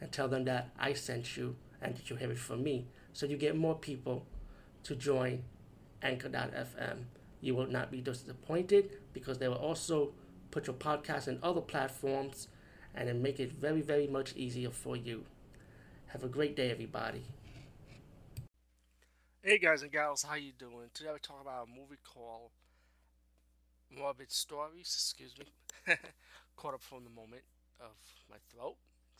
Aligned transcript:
and 0.00 0.10
tell 0.12 0.28
them 0.28 0.44
that 0.44 0.70
I 0.78 0.92
sent 0.92 1.36
you 1.36 1.56
and 1.80 1.96
that 1.96 2.10
you 2.10 2.16
have 2.16 2.30
it 2.30 2.38
from 2.38 2.62
me. 2.62 2.86
So 3.12 3.26
you 3.26 3.36
get 3.36 3.56
more 3.56 3.74
people 3.74 4.26
to 4.84 4.94
join 4.94 5.44
Anchor.fm. 6.02 7.04
You 7.40 7.54
will 7.54 7.66
not 7.66 7.90
be 7.90 8.00
disappointed 8.00 8.90
because 9.12 9.38
they 9.38 9.48
will 9.48 9.56
also 9.56 10.12
put 10.50 10.66
your 10.66 10.76
podcast 10.76 11.28
in 11.28 11.38
other 11.42 11.60
platforms 11.60 12.48
and 12.94 13.08
then 13.08 13.22
make 13.22 13.40
it 13.40 13.52
very, 13.52 13.80
very 13.80 14.06
much 14.06 14.34
easier 14.36 14.70
for 14.70 14.96
you. 14.96 15.24
Have 16.08 16.22
a 16.22 16.28
great 16.28 16.54
day, 16.54 16.70
everybody. 16.70 17.24
Hey 19.42 19.58
guys 19.58 19.82
and 19.82 19.92
gals, 19.92 20.22
how 20.22 20.36
you 20.36 20.52
doing? 20.58 20.88
Today 20.94 21.10
we're 21.10 21.18
talking 21.18 21.42
about 21.42 21.66
a 21.66 21.70
movie 21.70 22.00
called 22.02 22.50
Morbid 23.90 24.32
Stories. 24.32 24.86
Excuse 24.86 25.34
me. 25.38 25.96
Caught 26.56 26.74
up 26.74 26.82
from 26.82 27.04
the 27.04 27.10
moment 27.10 27.42
of 27.78 27.92
my 28.30 28.36
throat. 28.50 28.76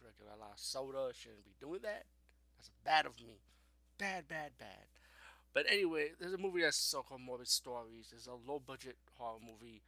Drinking 0.00 0.26
a 0.34 0.38
lot 0.38 0.52
of 0.54 0.58
soda. 0.58 1.10
Shouldn't 1.12 1.44
be 1.44 1.54
doing 1.60 1.80
that. 1.82 2.04
That's 2.56 2.70
bad 2.84 3.06
of 3.06 3.18
me. 3.20 3.38
Bad, 3.98 4.28
bad, 4.28 4.52
bad. 4.58 4.86
But 5.54 5.66
anyway, 5.68 6.12
there's 6.20 6.34
a 6.34 6.38
movie 6.38 6.62
that's 6.62 6.76
so 6.76 7.02
called 7.02 7.20
Morbid 7.20 7.48
Stories. 7.48 8.12
It's 8.14 8.26
a 8.26 8.34
low 8.34 8.60
budget 8.64 8.96
horror 9.16 9.38
movie. 9.40 9.82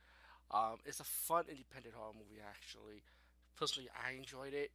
Um, 0.51 0.79
it's 0.85 1.01
a 1.01 1.05
fun 1.05 1.45
independent 1.49 1.95
horror 1.95 2.15
movie 2.15 2.41
actually. 2.43 3.03
Personally, 3.57 3.89
I 3.95 4.13
enjoyed 4.13 4.55
it. 4.55 4.73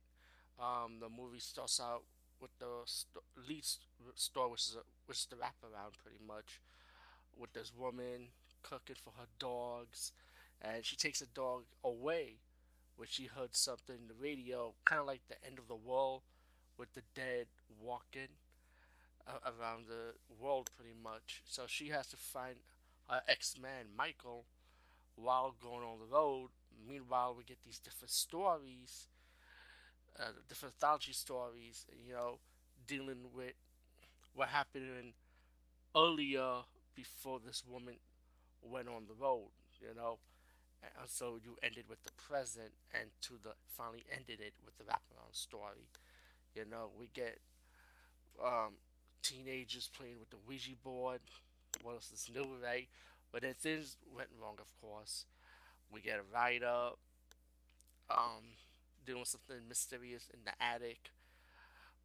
Um, 0.59 0.99
the 0.99 1.09
movie 1.09 1.39
starts 1.39 1.81
out 1.81 2.03
with 2.39 2.51
the 2.59 2.83
st- 2.85 3.23
lead 3.47 3.65
story, 4.15 4.51
which 4.51 4.61
is 4.61 4.75
a, 4.75 4.83
which 5.05 5.17
is 5.17 5.27
the 5.29 5.35
wraparound 5.35 5.97
pretty 6.01 6.19
much, 6.25 6.61
with 7.37 7.51
this 7.53 7.73
woman 7.75 8.29
cooking 8.63 8.95
for 9.03 9.11
her 9.17 9.27
dogs, 9.37 10.11
and 10.61 10.85
she 10.85 10.95
takes 10.95 11.19
the 11.19 11.27
dog 11.27 11.63
away, 11.83 12.37
when 12.97 13.07
she 13.09 13.25
heard 13.25 13.55
something 13.55 13.95
in 13.95 14.07
the 14.07 14.13
radio, 14.21 14.73
kind 14.85 15.01
of 15.01 15.07
like 15.07 15.21
the 15.27 15.43
end 15.45 15.59
of 15.59 15.67
the 15.67 15.75
world, 15.75 16.21
with 16.77 16.93
the 16.93 17.03
dead 17.13 17.47
walking 17.81 18.29
uh, 19.27 19.39
around 19.45 19.85
the 19.87 20.13
world 20.39 20.69
pretty 20.77 20.95
much. 21.01 21.41
So 21.45 21.63
she 21.67 21.89
has 21.89 22.07
to 22.07 22.17
find 22.17 22.55
her 23.09 23.21
ex-man 23.27 23.87
Michael 23.97 24.45
while 25.15 25.55
going 25.61 25.83
on 25.83 25.99
the 25.99 26.15
road. 26.15 26.49
Meanwhile, 26.87 27.35
we 27.37 27.43
get 27.43 27.59
these 27.65 27.79
different 27.79 28.11
stories 28.11 29.07
uh, 30.19 30.31
different 30.47 30.75
anthology 30.75 31.13
stories, 31.13 31.85
you 32.05 32.13
know, 32.13 32.39
dealing 32.87 33.25
with 33.33 33.53
what 34.33 34.49
happened 34.49 35.13
earlier 35.95 36.61
before 36.95 37.39
this 37.45 37.63
woman 37.67 37.95
went 38.61 38.87
on 38.87 39.05
the 39.07 39.13
road, 39.13 39.49
you 39.81 39.95
know. 39.95 40.17
And 40.99 41.09
so 41.09 41.37
you 41.43 41.57
ended 41.63 41.85
with 41.89 42.03
the 42.03 42.11
present 42.13 42.73
and 42.93 43.09
to 43.23 43.33
the 43.43 43.51
finally 43.67 44.05
ended 44.11 44.39
it 44.41 44.53
with 44.65 44.77
the 44.77 44.83
background 44.83 45.33
story. 45.33 45.89
You 46.55 46.65
know, 46.69 46.89
we 46.99 47.09
get 47.13 47.39
um, 48.43 48.73
teenagers 49.21 49.89
playing 49.97 50.19
with 50.19 50.29
the 50.29 50.37
Ouija 50.47 50.71
board. 50.83 51.19
What 51.83 51.93
else 51.93 52.11
is 52.13 52.29
new, 52.33 52.47
right? 52.63 52.87
But 53.31 53.41
then 53.41 53.53
things 53.53 53.97
went 54.15 54.29
wrong, 54.41 54.55
of 54.59 54.67
course. 54.81 55.25
We 55.91 56.01
get 56.01 56.19
a 56.19 56.35
writer. 56.35 56.91
Um, 58.09 58.43
doing 59.05 59.25
something 59.25 59.67
mysterious 59.67 60.29
in 60.33 60.39
the 60.45 60.51
attic. 60.63 61.11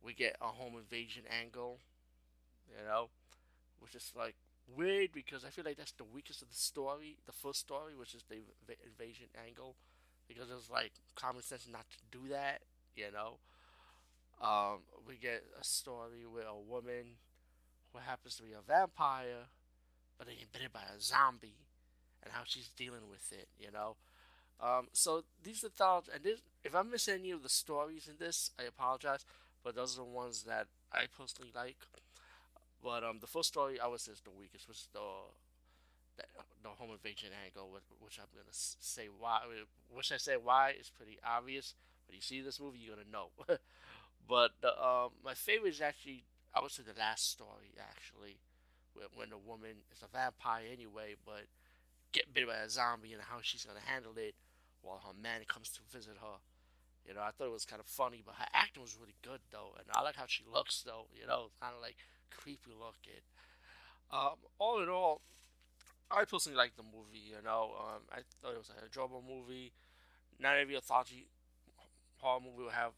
We 0.02 0.14
get 0.14 0.36
a 0.40 0.46
home 0.48 0.76
invasion 0.78 1.24
angle, 1.30 1.78
you 2.70 2.84
know, 2.86 3.08
which 3.80 3.94
is 3.94 4.12
like 4.16 4.36
weird 4.76 5.12
because 5.12 5.44
I 5.44 5.50
feel 5.50 5.64
like 5.64 5.76
that's 5.76 5.92
the 5.92 6.04
weakest 6.04 6.42
of 6.42 6.48
the 6.48 6.56
story, 6.56 7.16
the 7.26 7.32
first 7.32 7.60
story, 7.60 7.94
which 7.96 8.14
is 8.14 8.24
the 8.28 8.36
invasion 8.86 9.26
angle, 9.46 9.76
because 10.28 10.50
it 10.50 10.54
was 10.54 10.70
like 10.70 10.92
common 11.14 11.42
sense 11.42 11.66
not 11.70 11.86
to 11.90 12.18
do 12.18 12.28
that, 12.30 12.62
you 12.96 13.06
know. 13.12 13.38
Um, 14.40 14.80
we 15.06 15.16
get 15.16 15.44
a 15.60 15.64
story 15.64 16.24
where 16.30 16.46
a 16.46 16.56
woman 16.56 17.18
who 17.92 17.98
happens 18.00 18.36
to 18.36 18.42
be 18.42 18.52
a 18.52 18.62
vampire, 18.66 19.48
but 20.18 20.28
get 20.28 20.52
bitten 20.52 20.68
by 20.72 20.80
a 20.96 21.00
zombie, 21.00 21.66
and 22.22 22.32
how 22.32 22.42
she's 22.44 22.70
dealing 22.76 23.08
with 23.10 23.32
it, 23.32 23.48
you 23.58 23.70
know. 23.72 23.96
Um, 24.60 24.88
so 24.92 25.24
these 25.42 25.64
are 25.64 25.68
thoughts, 25.70 26.08
and 26.12 26.22
this, 26.22 26.40
if 26.64 26.74
I'm 26.74 26.90
missing 26.90 27.14
any 27.20 27.30
of 27.30 27.42
the 27.42 27.48
stories 27.48 28.08
in 28.08 28.16
this, 28.18 28.50
I 28.58 28.64
apologize. 28.64 29.24
But 29.62 29.74
those 29.74 29.96
are 29.98 30.04
the 30.04 30.10
ones 30.10 30.44
that 30.44 30.68
I 30.92 31.04
personally 31.16 31.52
like. 31.54 31.76
But 32.82 33.04
um, 33.04 33.18
the 33.20 33.26
first 33.26 33.48
story 33.48 33.78
I 33.78 33.86
would 33.86 34.00
say 34.00 34.12
is 34.12 34.20
the 34.20 34.30
weakest, 34.30 34.68
which 34.68 34.78
is 34.78 34.88
the 34.92 35.00
the, 36.62 36.68
home 36.68 36.90
invasion 36.92 37.30
angle, 37.44 37.70
which 38.00 38.18
I'm 38.18 38.28
gonna 38.34 38.52
say 38.52 39.08
why. 39.18 39.40
Which 39.88 40.12
I 40.12 40.16
say 40.16 40.36
why 40.42 40.74
is 40.78 40.90
pretty 40.90 41.18
obvious. 41.24 41.74
When 42.06 42.16
you 42.16 42.22
see 42.22 42.40
this 42.40 42.60
movie, 42.60 42.78
you're 42.78 42.96
gonna 42.96 43.08
know. 43.10 43.28
but 44.28 44.52
the, 44.60 44.72
um, 44.82 45.10
my 45.24 45.34
favorite 45.34 45.70
is 45.70 45.80
actually 45.80 46.24
I 46.54 46.60
would 46.60 46.70
say 46.70 46.82
the 46.82 46.98
last 46.98 47.30
story 47.30 47.74
actually, 47.78 48.38
when, 48.94 49.06
when 49.14 49.30
the 49.30 49.38
woman 49.38 49.86
is 49.92 50.02
a 50.02 50.08
vampire 50.08 50.64
anyway, 50.72 51.14
but 51.24 51.46
get 52.12 52.32
bit 52.34 52.46
by 52.46 52.56
a 52.56 52.68
zombie 52.68 53.12
and 53.12 53.22
how 53.22 53.38
she's 53.42 53.64
gonna 53.64 53.84
handle 53.84 54.12
it 54.16 54.34
while 54.82 55.00
her 55.06 55.14
man 55.20 55.42
comes 55.46 55.70
to 55.70 55.80
visit 55.92 56.16
her. 56.20 56.38
You 57.10 57.16
know, 57.16 57.22
I 57.22 57.32
thought 57.32 57.48
it 57.48 57.52
was 57.52 57.66
kind 57.66 57.80
of 57.80 57.86
funny, 57.88 58.22
but 58.24 58.36
her 58.36 58.46
acting 58.54 58.82
was 58.82 58.96
really 59.00 59.16
good 59.22 59.40
though, 59.50 59.74
and 59.78 59.86
I 59.92 60.02
like 60.02 60.16
how 60.16 60.26
she 60.28 60.44
looks 60.46 60.82
though. 60.86 61.06
You 61.20 61.26
know, 61.26 61.50
kind 61.60 61.74
of 61.74 61.82
like 61.82 61.96
creepy 62.30 62.70
looking. 62.70 63.26
Um, 64.12 64.36
all 64.58 64.82
in 64.82 64.88
all, 64.88 65.22
I 66.10 66.24
personally 66.24 66.58
like 66.58 66.76
the 66.76 66.84
movie. 66.84 67.22
You 67.30 67.42
know, 67.44 67.72
um, 67.78 68.02
I 68.12 68.20
thought 68.42 68.54
it 68.54 68.58
was 68.58 68.70
a 68.70 68.84
enjoyable 68.84 69.24
movie. 69.26 69.72
Not 70.40 70.58
every 70.58 70.76
anthology 70.76 71.28
horror 72.18 72.40
movie 72.40 72.64
will 72.64 72.70
have 72.70 72.92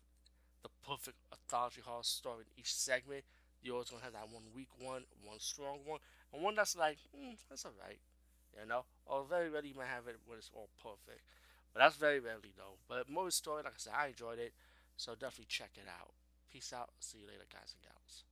the 0.63 0.71
perfect 0.87 1.19
anthology 1.33 1.83
horror 1.85 2.05
story 2.05 2.45
in 2.47 2.61
each 2.61 2.75
segment. 2.75 3.25
You're 3.63 3.75
always 3.75 3.91
gonna 3.91 4.05
have 4.05 4.15
that 4.15 4.31
one 4.31 4.45
weak 4.55 4.69
one, 4.79 5.05
one 5.25 5.41
strong 5.41 5.81
one, 5.87 6.01
and 6.35 6.43
one 6.43 6.55
that's 6.57 6.77
like, 6.77 6.99
mm, 7.17 7.37
that's 7.51 7.67
alright. 7.67 8.01
You 8.61 8.69
know, 8.69 8.85
or 9.07 9.25
very 9.29 9.49
you 9.49 9.75
might 9.77 9.89
have 9.89 10.09
it 10.09 10.17
when 10.27 10.39
it's 10.39 10.51
all 10.55 10.69
perfect. 10.83 11.23
But 11.73 11.81
that's 11.81 11.97
very 11.97 12.21
rarely 12.21 12.53
though. 12.57 12.77
But 12.89 13.09
Morbid 13.09 13.33
Story, 13.33 13.63
like 13.65 13.75
I 13.75 13.79
said, 13.79 13.93
I 13.97 14.09
enjoyed 14.09 14.39
it. 14.39 14.53
So 14.97 15.13
definitely 15.13 15.47
check 15.49 15.73
it 15.77 15.89
out. 15.89 16.13
Peace 16.51 16.73
out. 16.73 16.91
See 17.01 17.19
you 17.19 17.27
later, 17.27 17.47
guys 17.51 17.75
and 17.75 17.83
gals. 17.83 18.25